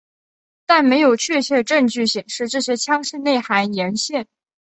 [0.65, 4.25] 但没有确切证据显示这些腔室内含盐腺。